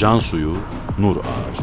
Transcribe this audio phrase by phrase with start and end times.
[0.00, 0.56] Can suyu,
[0.98, 1.62] nur ağacı.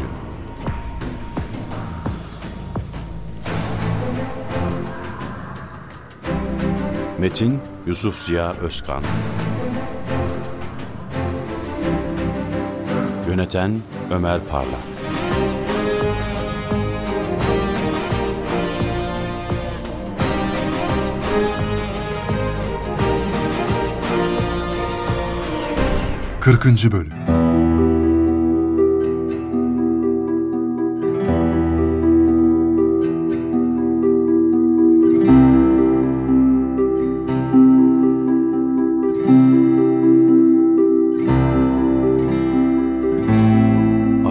[7.18, 9.02] Metin Yusuf Ziya Özkan.
[13.28, 14.80] Yöneten Ömer Parlak.
[26.40, 27.17] Kırkıncı Bölüm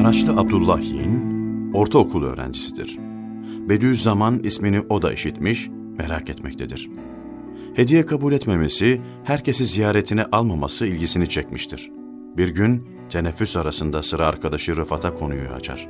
[0.08, 2.98] Araçlı Abdullah Yiğin, ortaokul öğrencisidir.
[3.70, 6.90] Bediüzzaman ismini o da işitmiş, merak etmektedir.
[7.76, 11.92] Hediye kabul etmemesi, herkesi ziyaretine almaması ilgisini çekmiştir.
[12.38, 15.90] Bir gün teneffüs arasında sıra arkadaşı Rıfat'a konuyu açar.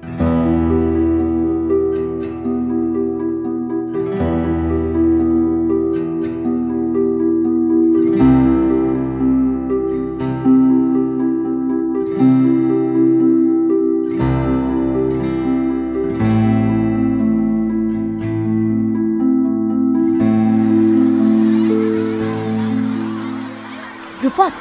[24.38, 24.54] Rıfat,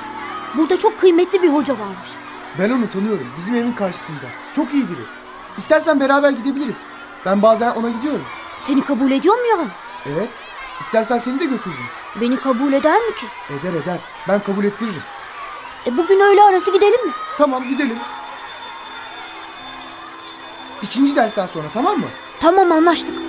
[0.57, 2.09] burada çok kıymetli bir hoca varmış.
[2.59, 3.27] Ben onu tanıyorum.
[3.37, 4.27] Bizim evin karşısında.
[4.53, 5.01] Çok iyi biri.
[5.59, 6.83] İstersen beraber gidebiliriz.
[7.27, 8.25] Ben bazen ona gidiyorum.
[8.67, 9.69] Seni kabul ediyor mu yani?
[10.07, 10.31] Evet.
[10.81, 11.87] İstersen seni de götürürüm.
[12.21, 13.27] Beni kabul eder mi ki?
[13.55, 13.99] Eder eder.
[14.29, 15.03] Ben kabul ettiririm.
[15.87, 17.13] E bugün öğle arası gidelim mi?
[17.39, 17.99] Tamam gidelim.
[20.83, 22.07] İkinci dersten sonra tamam mı?
[22.41, 23.26] Tamam anlaştık.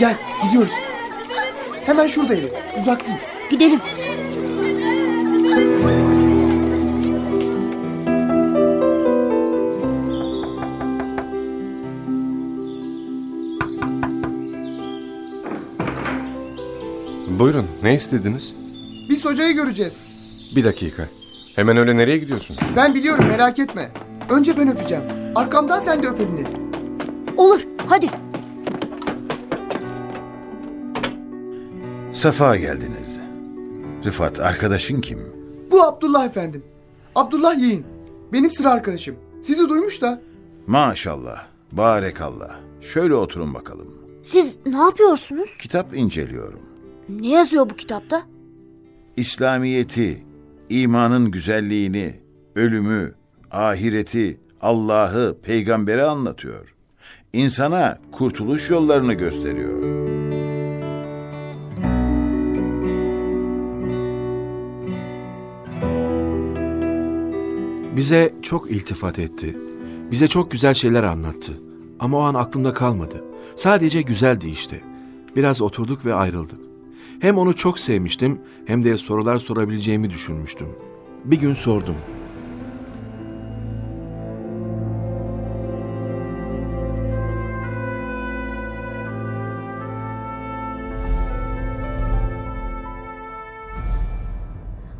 [0.00, 0.72] Gel gidiyoruz.
[1.86, 2.48] Hemen şurada evi.
[2.80, 3.18] Uzak değil.
[3.50, 3.80] Gidelim.
[17.38, 18.54] Buyurun, ne istediniz?
[19.08, 20.00] Biz hocayı göreceğiz.
[20.56, 21.08] Bir dakika.
[21.56, 22.60] Hemen öyle nereye gidiyorsunuz?
[22.76, 23.90] Ben biliyorum merak etme.
[24.30, 25.04] Önce ben öpeceğim.
[25.34, 26.46] Arkamdan sen de öp elini.
[27.36, 28.10] Olur, hadi.
[32.12, 33.20] Safa geldiniz.
[34.04, 35.18] Rıfat arkadaşın kim?
[35.70, 36.62] Bu Abdullah efendim.
[37.14, 37.86] Abdullah Yiğin.
[38.32, 39.16] Benim sıra arkadaşım.
[39.42, 40.20] Sizi duymuş da.
[40.66, 42.56] Maşallah, barekallah.
[42.80, 43.88] Şöyle oturun bakalım.
[44.22, 45.48] Siz ne yapıyorsunuz?
[45.58, 46.60] Kitap inceliyorum.
[47.08, 48.22] Ne yazıyor bu kitapta?
[49.16, 50.22] İslamiyeti,
[50.68, 52.14] imanın güzelliğini,
[52.56, 53.14] ölümü,
[53.50, 56.74] ahireti, Allah'ı, peygamberi anlatıyor.
[57.32, 59.99] İnsana kurtuluş yollarını gösteriyor.
[67.96, 69.56] Bize çok iltifat etti.
[70.10, 71.52] Bize çok güzel şeyler anlattı.
[72.00, 73.24] Ama o an aklımda kalmadı.
[73.56, 74.80] Sadece güzeldi işte.
[75.36, 76.60] Biraz oturduk ve ayrıldık.
[77.20, 80.68] Hem onu çok sevmiştim hem de sorular sorabileceğimi düşünmüştüm.
[81.24, 81.96] Bir gün sordum.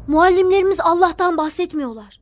[0.06, 2.20] Muallimlerimiz Allah'tan bahsetmiyorlar.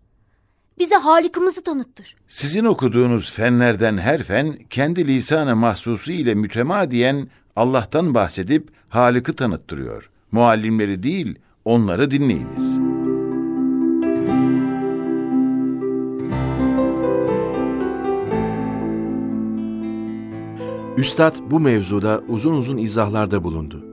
[0.78, 2.16] Bize Halikimizi tanıttır.
[2.28, 10.10] Sizin okuduğunuz fenlerden her fen kendi lisanı mahsusu ile mütemadiyen Allah'tan bahsedip Halık'ı tanıttırıyor.
[10.32, 12.78] Muallimleri değil, onları dinleyiniz.
[20.96, 23.84] Üstad bu mevzuda uzun uzun izahlarda bulundu.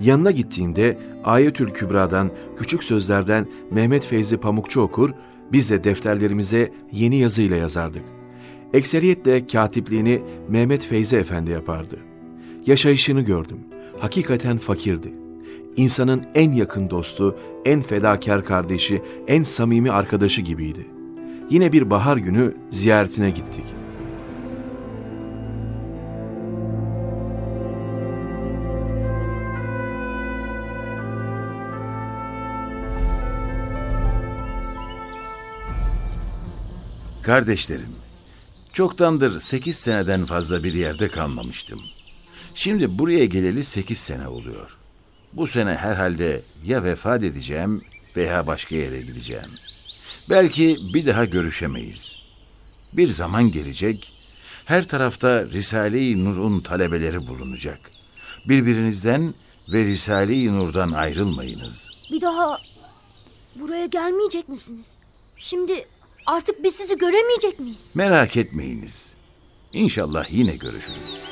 [0.00, 5.10] Yanına gittiğimde Ayetül Kübra'dan, küçük sözlerden Mehmet Feyzi Pamukçu okur,
[5.52, 8.02] biz de defterlerimize yeni yazıyla yazardık.
[8.74, 11.98] Ekseriyetle katipliğini Mehmet Feyzi Efendi yapardı.
[12.66, 13.58] Yaşayışını gördüm.
[13.98, 15.12] Hakikaten fakirdi.
[15.76, 20.86] İnsanın en yakın dostu, en fedakar kardeşi, en samimi arkadaşı gibiydi.
[21.50, 23.81] Yine bir bahar günü ziyaretine gittik.
[37.22, 37.96] Kardeşlerim,
[38.72, 41.80] çoktandır sekiz seneden fazla bir yerde kalmamıştım.
[42.54, 44.78] Şimdi buraya geleli sekiz sene oluyor.
[45.32, 47.82] Bu sene herhalde ya vefat edeceğim
[48.16, 49.50] veya başka yere gideceğim.
[50.30, 52.16] Belki bir daha görüşemeyiz.
[52.92, 54.12] Bir zaman gelecek,
[54.64, 57.80] her tarafta Risale-i Nur'un talebeleri bulunacak.
[58.48, 59.34] Birbirinizden
[59.72, 61.88] ve Risale-i Nur'dan ayrılmayınız.
[62.12, 62.58] Bir daha
[63.56, 64.86] buraya gelmeyecek misiniz?
[65.36, 65.86] Şimdi
[66.26, 67.78] artık biz sizi göremeyecek miyiz?
[67.94, 69.12] Merak etmeyiniz.
[69.72, 71.22] İnşallah yine görüşürüz.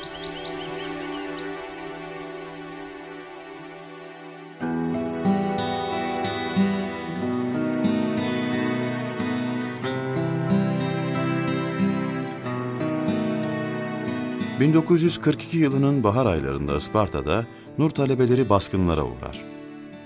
[14.59, 17.45] ...1942 yılının bahar aylarında Isparta'da
[17.77, 19.41] Nur talebeleri baskınlara uğrar.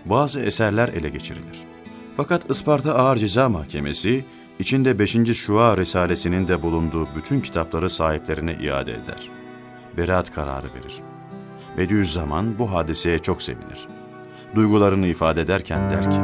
[0.06, 1.60] Bazı eserler ele geçirilir.
[2.18, 4.26] Fakat Isparta Ağır Ceza Mahkemesi
[4.60, 5.34] içinde 5.
[5.34, 9.30] Şua Risalesi'nin de bulunduğu bütün kitapları sahiplerine iade eder.
[9.98, 10.96] Beraat kararı verir.
[11.78, 13.88] Bediüzzaman bu hadiseye çok sevinir.
[14.56, 16.18] Duygularını ifade ederken der ki,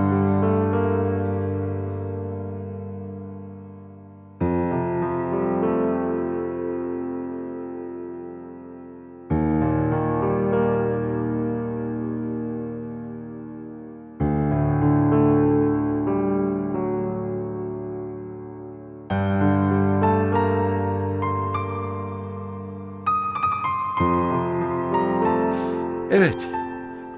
[26.21, 26.47] Evet,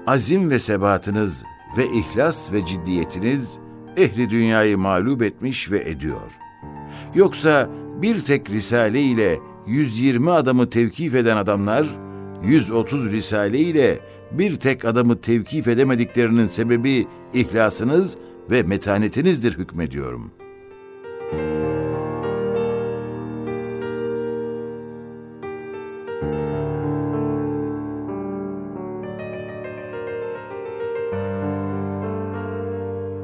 [0.06, 1.44] azim ve sebatınız
[1.76, 3.58] ve ihlas ve ciddiyetiniz
[3.96, 6.32] ehli dünyayı mağlup etmiş ve ediyor.
[7.14, 7.68] Yoksa
[8.02, 11.86] bir tek risale ile 120 adamı tevkif eden adamlar,
[12.44, 13.98] 130 risale ile
[14.32, 18.16] bir tek adamı tevkif edemediklerinin sebebi ihlasınız
[18.50, 20.30] ve metanetinizdir hükmediyorum.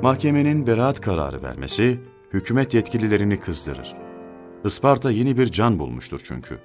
[0.03, 2.01] Mahkemenin beraat kararı vermesi
[2.33, 3.95] hükümet yetkililerini kızdırır.
[4.65, 6.59] Isparta yeni bir can bulmuştur çünkü.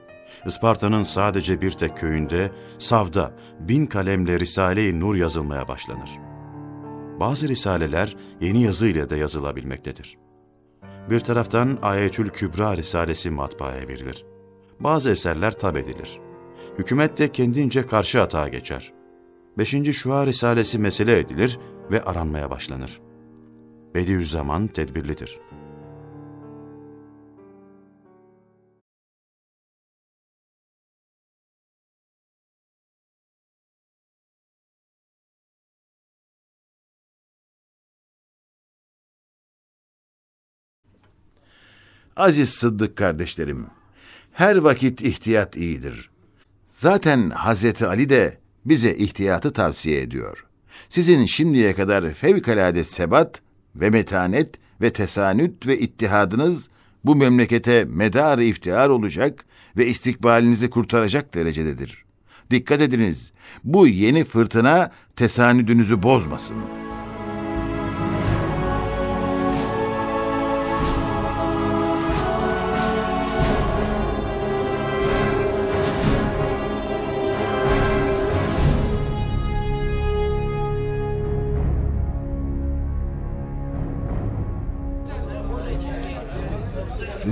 [0.46, 6.10] Isparta'nın sadece bir tek köyünde Sav'da bin kalemle Risale-i Nur yazılmaya başlanır.
[7.20, 10.18] Bazı risaleler yeni yazı ile de yazılabilmektedir.
[11.10, 14.26] Bir taraftan Ayetül Kübra Risalesi matbaaya verilir.
[14.80, 16.20] Bazı eserler tab edilir.
[16.78, 18.94] Hükümet de kendince karşı atağa geçer.
[19.58, 21.60] Beşinci Şua Risalesi mesele edilir
[21.92, 23.02] ve aranmaya başlanır.
[23.96, 25.40] Bediüzzaman tedbirlidir.
[42.16, 43.68] Aziz Sıddık kardeşlerim,
[44.32, 46.10] her vakit ihtiyat iyidir.
[46.70, 50.46] Zaten Hazreti Ali de bize ihtiyatı tavsiye ediyor.
[50.90, 53.42] Sizin şimdiye kadar fevkalade sebat
[53.76, 56.70] ve metanet ve tesanüt ve ittihadınız
[57.06, 59.46] bu memlekete medar iftihar olacak
[59.78, 62.06] ve istikbalinizi kurtaracak derecededir.
[62.52, 63.32] Dikkat ediniz,
[63.64, 66.85] bu yeni fırtına tesanüdünüzü bozmasın.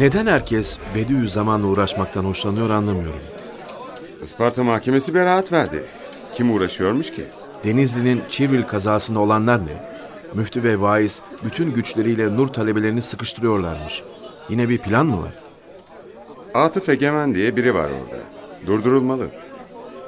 [0.04, 3.22] Neden herkes Bediüzzaman'la uğraşmaktan hoşlanıyor anlamıyorum.
[4.24, 5.86] Isparta Mahkemesi beraat verdi.
[6.34, 7.26] Kim uğraşıyormuş ki?
[7.64, 9.84] Denizli'nin Çivril kazasında olanlar ne?
[10.34, 14.04] Müftü ve vaiz bütün güçleriyle Nur talebelerini sıkıştırıyorlarmış.
[14.50, 15.34] Yine bir plan mı var?
[16.54, 18.22] Atıf Egemen diye biri var orada.
[18.68, 19.30] Durdurulmalı.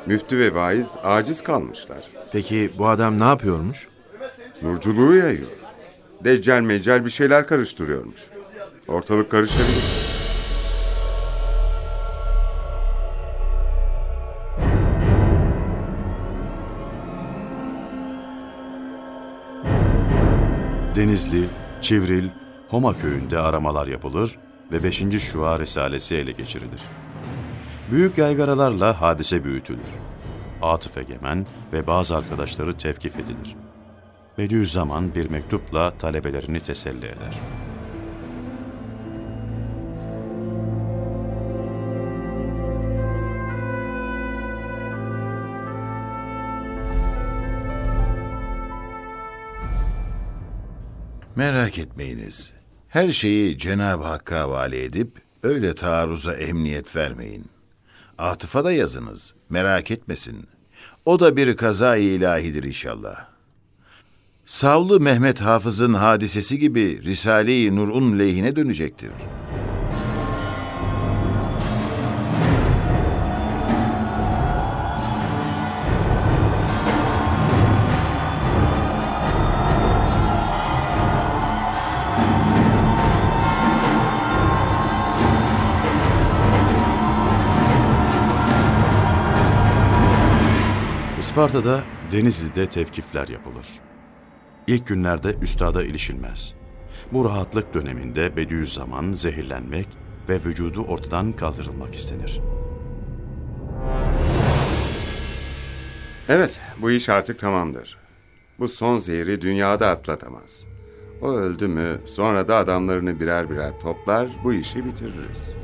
[0.05, 2.03] Müftü ve vaiz aciz kalmışlar.
[2.31, 3.87] Peki bu adam ne yapıyormuş?
[4.61, 5.47] Nurculuğu yayıyor.
[6.23, 8.34] Deccal meccal bir şeyler karıştırıyormuş.
[8.87, 9.83] Ortalık karışabilir.
[20.95, 21.49] Denizli,
[21.81, 22.29] Çivril,
[22.69, 24.37] Homa köyünde aramalar yapılır
[24.71, 25.19] ve 5.
[25.19, 26.81] Şua Risalesi ele geçirilir.
[27.91, 29.89] Büyük yaygaralarla hadise büyütülür.
[30.61, 33.55] Atıf Egemen ve bazı arkadaşları tevkif edilir.
[34.37, 37.39] Bediüzzaman bir mektupla talebelerini teselli eder.
[51.35, 52.51] Merak etmeyiniz.
[52.87, 55.11] Her şeyi Cenab-ı Hakk'a havale edip
[55.43, 57.45] öyle taarruza emniyet vermeyin.
[58.17, 59.33] Atıfa da yazınız.
[59.49, 60.47] Merak etmesin.
[61.05, 63.27] O da bir kaza ilahidir inşallah.
[64.45, 69.11] Savlı Mehmet Hafız'ın hadisesi gibi Risale-i Nur'un lehine dönecektir.
[91.35, 93.67] Isparta'da Denizli'de tevkifler yapılır.
[94.67, 96.53] İlk günlerde üstada ilişilmez.
[97.11, 99.87] Bu rahatlık döneminde Bediüzzaman zehirlenmek
[100.29, 102.41] ve vücudu ortadan kaldırılmak istenir.
[106.29, 107.97] Evet, bu iş artık tamamdır.
[108.59, 110.65] Bu son zehri dünyada atlatamaz.
[111.21, 115.55] O öldü mü sonra da adamlarını birer birer toplar bu işi bitiririz.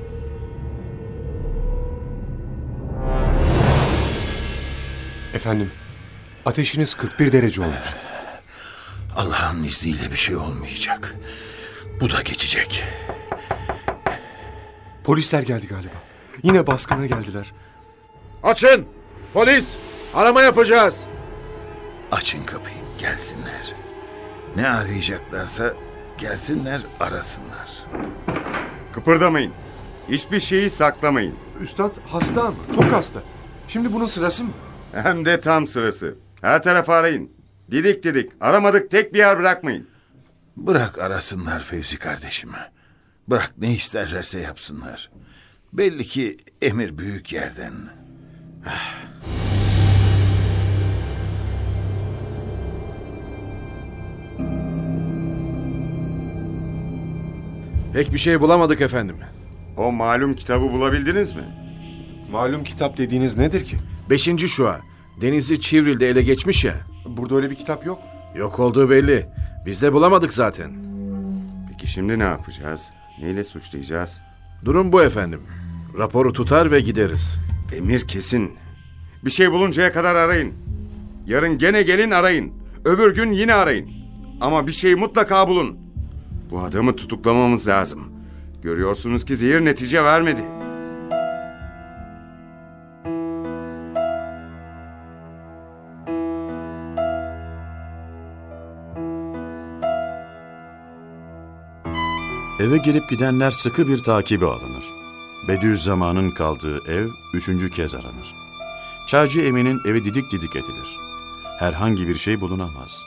[5.42, 5.72] Efendim,
[6.46, 7.96] ateşiniz 41 derece olmuş.
[9.16, 11.16] Allah'ın izniyle bir şey olmayacak.
[12.00, 12.84] Bu da geçecek.
[15.04, 15.96] Polisler geldi galiba.
[16.44, 17.54] Yine baskına geldiler.
[18.44, 18.86] Açın!
[19.34, 19.76] Polis!
[20.14, 21.00] Arama yapacağız.
[22.12, 23.74] Açın kapıyı, gelsinler.
[24.56, 25.74] Ne arayacaklarsa
[26.18, 27.86] gelsinler, arasınlar.
[28.94, 29.54] Kıpırdamayın.
[30.10, 31.36] Hiçbir şeyi saklamayın.
[31.60, 33.20] Üstad hasta ama, çok hasta.
[33.68, 34.52] Şimdi bunun sırası mı?
[34.92, 36.16] Hem de tam sırası.
[36.42, 37.32] Her tarafı arayın.
[37.72, 38.32] Didik didik.
[38.42, 39.88] Aramadık tek bir yer bırakmayın.
[40.58, 42.58] Bırak arasınlar Fevzi kardeşimi.
[43.28, 45.12] Bırak ne isterlerse yapsınlar.
[45.74, 47.74] Belli ki emir büyük yerden.
[57.94, 59.18] Pek bir şey bulamadık efendim.
[59.78, 61.44] O malum kitabı bulabildiniz mi?
[62.32, 63.78] Malum kitap dediğiniz nedir ki?
[64.12, 64.82] Beşinci şua.
[65.22, 66.76] Denizli Çivril'de ele geçmiş ya.
[67.06, 68.00] Burada öyle bir kitap yok.
[68.36, 69.28] Yok olduğu belli.
[69.66, 70.72] Biz de bulamadık zaten.
[71.70, 72.90] Peki şimdi ne yapacağız?
[73.22, 74.22] Neyle suçlayacağız?
[74.66, 75.42] Durum bu efendim.
[75.98, 77.40] Raporu tutar ve gideriz.
[77.76, 78.52] Emir kesin.
[79.26, 80.54] Bir şey buluncaya kadar arayın.
[81.28, 82.52] Yarın gene gelin arayın.
[82.86, 83.90] Öbür gün yine arayın.
[84.42, 85.78] Ama bir şeyi mutlaka bulun.
[86.52, 88.04] Bu adamı tutuklamamız lazım.
[88.62, 90.42] Görüyorsunuz ki zehir netice vermedi.
[102.62, 104.86] Eve gelip gidenler sıkı bir takibe alınır.
[105.48, 108.36] Bediüzzaman'ın kaldığı ev üçüncü kez aranır.
[109.08, 110.98] Çaycı Emin'in evi didik didik edilir.
[111.60, 113.06] Herhangi bir şey bulunamaz.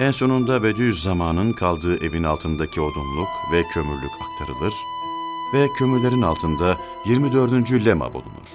[0.00, 4.74] En sonunda Bediüzzaman'ın kaldığı evin altındaki odunluk ve kömürlük aktarılır
[5.54, 7.72] ve kömürlerin altında 24.
[7.84, 8.48] lema bulunur.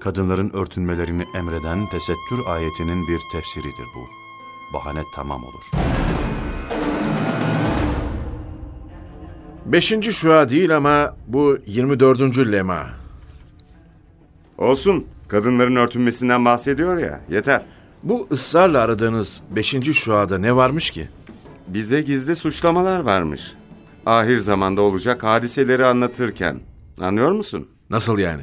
[0.00, 4.08] Kadınların örtünmelerini emreden tesettür ayetinin bir tefsiridir bu.
[4.72, 5.95] Bahane tamam olur.
[9.66, 12.38] Beşinci şua değil ama bu 24.
[12.38, 12.86] lema.
[14.58, 15.06] Olsun.
[15.28, 17.20] Kadınların örtünmesinden bahsediyor ya.
[17.30, 17.62] Yeter.
[18.02, 21.08] Bu ısrarla aradığınız beşinci şuada ne varmış ki?
[21.68, 23.54] Bize gizli suçlamalar varmış.
[24.06, 26.60] Ahir zamanda olacak hadiseleri anlatırken.
[27.00, 27.68] Anlıyor musun?
[27.90, 28.42] Nasıl yani?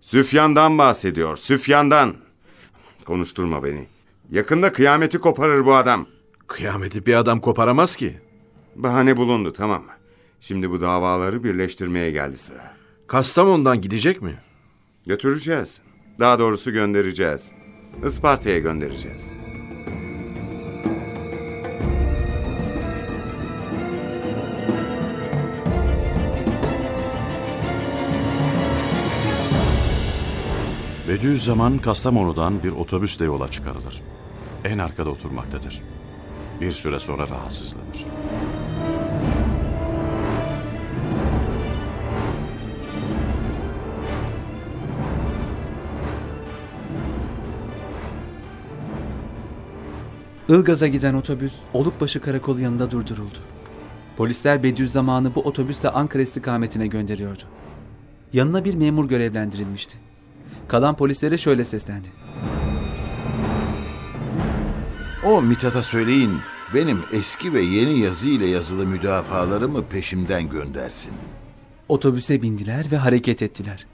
[0.00, 1.36] Süfyan'dan bahsediyor.
[1.36, 2.14] Süfyan'dan.
[3.04, 3.86] Konuşturma beni.
[4.30, 6.06] Yakında kıyameti koparır bu adam.
[6.46, 8.20] Kıyameti bir adam koparamaz ki.
[8.76, 9.82] Bahane bulundu tamam.
[10.42, 12.74] Şimdi bu davaları birleştirmeye geldi sıra.
[13.06, 14.40] Kastamonu'dan gidecek mi?
[15.06, 15.82] Götüreceğiz.
[16.18, 17.52] Daha doğrusu göndereceğiz.
[18.06, 19.32] Isparta'ya göndereceğiz.
[31.08, 34.02] Bediüzzaman Kastamonu'dan bir otobüsle yola çıkarılır.
[34.64, 35.82] En arkada oturmaktadır.
[36.60, 38.06] Bir süre sonra rahatsızlanır.
[50.52, 53.38] Ilgaz'a giden otobüs Olukbaşı Karakolu yanında durduruldu.
[54.16, 57.42] Polisler Bediüzzaman'ı bu otobüsle Ankara istikametine gönderiyordu.
[58.32, 59.98] Yanına bir memur görevlendirilmişti.
[60.68, 62.08] Kalan polislere şöyle seslendi.
[65.26, 66.32] O Mithat'a söyleyin,
[66.74, 71.12] benim eski ve yeni yazı ile yazılı müdafalarımı peşimden göndersin.
[71.88, 73.86] Otobüse bindiler ve hareket ettiler.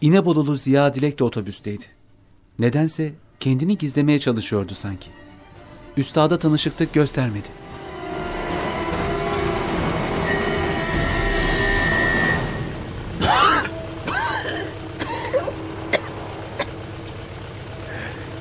[0.00, 1.84] İnebolulu Ziya Dilek de otobüsteydi.
[2.58, 5.23] Nedense kendini gizlemeye çalışıyordu sanki.
[5.96, 7.48] Üstada tanışıklık göstermedi.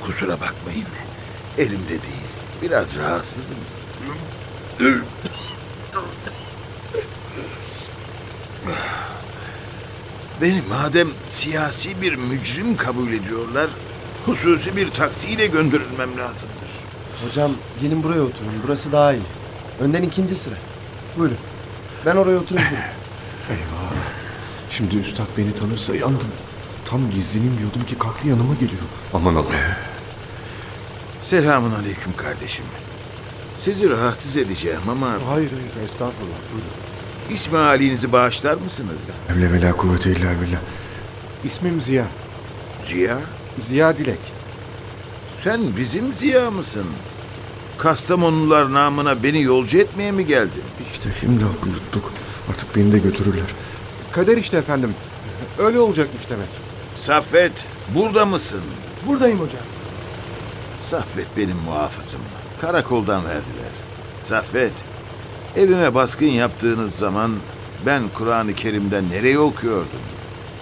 [0.06, 0.86] Kusura bakmayın,
[1.58, 2.24] elimde değil.
[2.62, 3.58] Biraz rahatsızım.
[10.42, 13.70] Beni madem siyasi bir mücrim kabul ediyorlar,
[14.26, 16.83] hususi bir taksiyle gönderilmem lazımdır.
[17.28, 17.52] Hocam
[17.82, 18.52] gelin buraya oturun.
[18.68, 19.22] Burası daha iyi.
[19.80, 20.56] Önden ikinci sıra.
[21.18, 21.38] Buyurun.
[22.06, 22.78] Ben oraya oturabilirim.
[23.50, 23.94] Eyvah.
[24.70, 26.28] Şimdi üstad beni tanırsa yandım.
[26.86, 28.82] Tam gizleneyim diyordum ki kalktı yanıma geliyor.
[29.14, 29.46] Aman Allah'ım.
[31.24, 32.66] Selamun aleyküm kardeşim.
[33.62, 36.40] Sizi rahatsız edeceğim ama Hayır hayır estağfurullah.
[36.52, 36.70] Buyurun.
[37.36, 39.00] ismi halinizi bağışlar mısınız?
[39.32, 40.60] Evle ve la kuvvete illa billah.
[41.44, 42.06] İsmim Ziya.
[42.86, 43.18] Ziya?
[43.60, 44.20] Ziya Dilek.
[45.44, 46.86] Sen bizim Ziya mısın?
[47.78, 50.64] Kastamonular namına beni yolcu etmeye mi geldin?
[50.94, 52.12] İşte şimdi haklı tuttuk.
[52.50, 53.46] Artık beni de götürürler.
[54.12, 54.96] Kader işte efendim.
[55.58, 56.48] Öyle olacakmış demek.
[56.98, 57.52] Saffet,
[57.96, 58.62] burada mısın?
[59.08, 59.62] Buradayım hocam.
[60.90, 62.20] Saffet benim muhafızım.
[62.62, 63.72] Karakoldan verdiler.
[64.22, 64.72] Saffet,
[65.58, 67.32] evime baskın yaptığınız zaman
[67.86, 69.88] ben Kur'an-ı Kerim'den nereye okuyordum?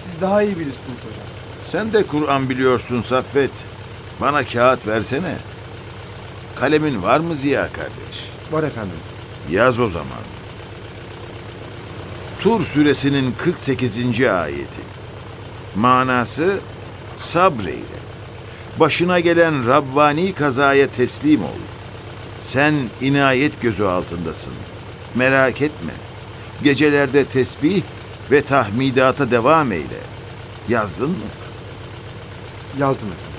[0.00, 1.26] Siz daha iyi bilirsiniz hocam.
[1.68, 3.50] Sen de Kur'an biliyorsun Saffet.
[4.20, 5.36] Bana kağıt versene.
[6.60, 8.28] Kalemin var mı Ziya kardeş?
[8.50, 8.98] Var efendim.
[9.50, 10.22] Yaz o zaman.
[12.40, 14.20] Tur suresinin 48.
[14.20, 14.80] ayeti.
[15.76, 16.58] Manası
[17.16, 18.02] sabreyle.
[18.80, 21.58] Başına gelen Rabbani kazaya teslim ol.
[22.40, 24.52] Sen inayet gözü altındasın.
[25.14, 25.92] Merak etme.
[26.62, 27.82] Gecelerde tesbih
[28.30, 29.98] ve tahmidata devam eyle.
[30.68, 31.16] Yazdın mı?
[32.78, 33.32] Yazdım efendim.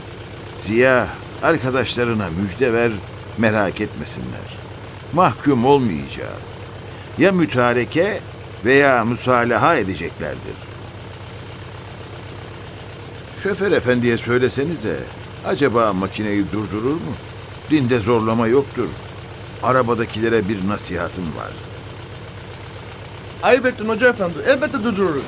[0.61, 1.07] Ziya,
[1.43, 2.91] arkadaşlarına müjde ver,
[3.37, 4.57] merak etmesinler.
[5.13, 6.43] Mahkum olmayacağız.
[7.17, 8.19] Ya mütareke
[8.65, 10.55] veya musalaha edeceklerdir.
[13.43, 14.99] Şoför efendiye söylesenize,
[15.45, 17.13] acaba makineyi durdurur mu?
[17.69, 18.87] Dinde zorlama yoktur.
[19.63, 21.51] Arabadakilere bir nasihatım var.
[23.83, 24.33] Ettin hoca efendi.
[24.47, 25.23] Elbette durdururuz.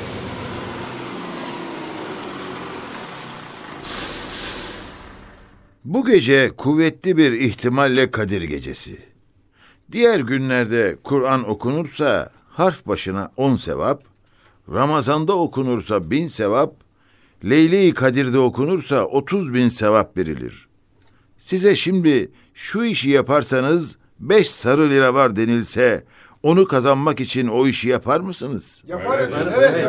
[5.86, 9.00] Bu gece kuvvetli bir ihtimalle Kadir gecesi.
[9.92, 14.04] Diğer günlerde Kur'an okunursa harf başına on sevap,
[14.74, 16.74] Ramazan'da okunursa bin sevap,
[17.50, 20.68] Leyli-i Kadir'de okunursa otuz bin sevap verilir.
[21.38, 26.04] Size şimdi şu işi yaparsanız beş sarı lira var denilse,
[26.44, 28.84] onu kazanmak için o işi yapar mısınız?
[28.88, 29.34] Yaparız.
[29.58, 29.84] Evet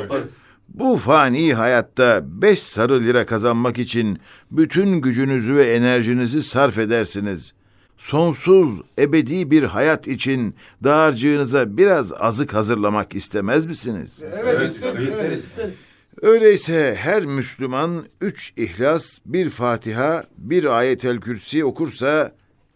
[0.00, 0.36] yaparız.
[0.74, 4.18] Bu fani hayatta beş sarı lira kazanmak için
[4.50, 7.52] bütün gücünüzü ve enerjinizi sarf edersiniz.
[7.98, 10.54] Sonsuz, ebedi bir hayat için
[10.84, 14.22] dağarcığınıza biraz azık hazırlamak istemez misiniz?
[14.22, 15.00] Evet isteriz.
[15.38, 15.76] isteriz.
[16.22, 22.32] Öyleyse her Müslüman üç ihlas, bir Fatiha, bir ayetel kürsi okursa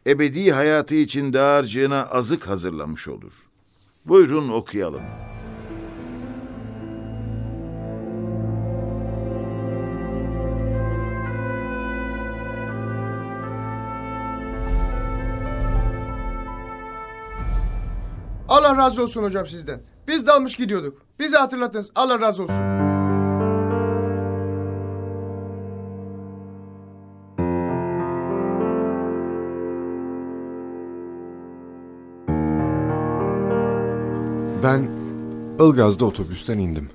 [0.06, 3.32] ebedi hayatı için dağarcığına azık hazırlamış olur.
[4.04, 5.02] Buyurun okuyalım.
[18.48, 19.80] Allah razı olsun hocam sizden.
[20.08, 21.02] Biz dalmış gidiyorduk.
[21.18, 21.90] Bizi hatırlattınız.
[21.94, 22.56] Allah razı olsun.
[34.62, 34.88] Ben
[35.60, 36.90] Ilgaz'da otobüsten indim.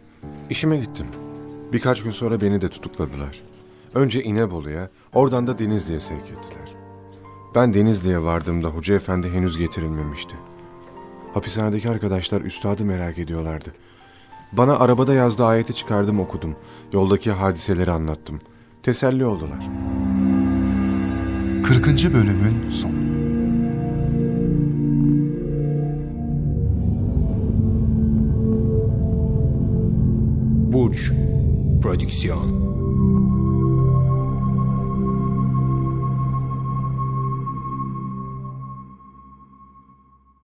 [0.50, 1.08] İşime gittim.
[1.74, 3.42] Birkaç gün sonra beni de tutukladılar.
[3.94, 6.76] Önce İnebolu'ya, oradan da Denizli'ye sevk ettiler.
[7.56, 10.36] Ben Denizli'ye vardığımda Hoca Efendi henüz getirilmemişti.
[11.34, 13.74] Hapishanedeki arkadaşlar üstadı merak ediyorlardı.
[14.52, 16.56] Bana arabada yazdığı ayeti çıkardım okudum.
[16.94, 18.39] Yoldaki hadiseleri anlattım.
[18.84, 19.70] Teselli oldular.
[21.63, 22.13] 40.
[22.13, 22.91] bölümün sonu.
[30.74, 31.12] Burç
[31.84, 32.71] Prodüksiyon